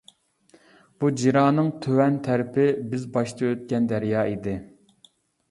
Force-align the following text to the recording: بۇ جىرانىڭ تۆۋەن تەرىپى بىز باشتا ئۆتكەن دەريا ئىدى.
بۇ 1.03 1.11
جىرانىڭ 1.23 1.69
تۆۋەن 1.83 2.17
تەرىپى 2.29 2.65
بىز 2.95 3.05
باشتا 3.19 3.47
ئۆتكەن 3.53 3.93
دەريا 3.95 4.27
ئىدى. 4.33 4.57